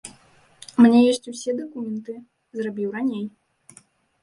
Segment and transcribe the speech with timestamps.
[0.75, 2.17] У мяне ёсць усе дакументы,
[2.61, 3.25] зрабіў раней.